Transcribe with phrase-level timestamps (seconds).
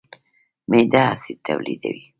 [0.69, 2.03] معده اسید تولیدوي.